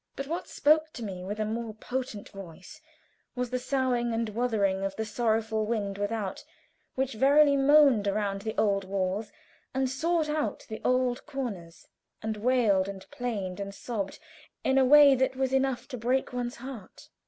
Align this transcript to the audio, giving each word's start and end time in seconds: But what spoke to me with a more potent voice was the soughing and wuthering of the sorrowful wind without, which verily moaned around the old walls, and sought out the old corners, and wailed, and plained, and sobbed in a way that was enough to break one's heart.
But 0.15 0.25
what 0.25 0.47
spoke 0.47 0.91
to 0.93 1.03
me 1.05 1.23
with 1.23 1.39
a 1.39 1.45
more 1.45 1.75
potent 1.75 2.29
voice 2.29 2.81
was 3.35 3.51
the 3.51 3.59
soughing 3.59 4.15
and 4.15 4.29
wuthering 4.29 4.83
of 4.83 4.95
the 4.95 5.05
sorrowful 5.05 5.67
wind 5.67 5.99
without, 5.99 6.43
which 6.95 7.13
verily 7.13 7.55
moaned 7.55 8.07
around 8.07 8.41
the 8.41 8.57
old 8.57 8.83
walls, 8.83 9.31
and 9.75 9.87
sought 9.87 10.27
out 10.27 10.65
the 10.69 10.81
old 10.83 11.23
corners, 11.27 11.87
and 12.23 12.37
wailed, 12.37 12.87
and 12.87 13.05
plained, 13.11 13.59
and 13.59 13.75
sobbed 13.75 14.17
in 14.63 14.79
a 14.79 14.85
way 14.85 15.13
that 15.13 15.35
was 15.35 15.53
enough 15.53 15.87
to 15.89 15.99
break 15.99 16.33
one's 16.33 16.55
heart. 16.55 17.09